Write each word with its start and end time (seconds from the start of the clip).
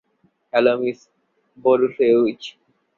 Hello, 0.53 0.73
miss 0.81 0.99
Borusewicz. 1.65 2.41